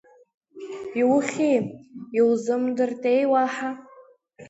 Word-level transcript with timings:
Иухьи, 0.99 1.53
иузымдыртеи 2.17 3.23
уаҳа… 3.31 3.69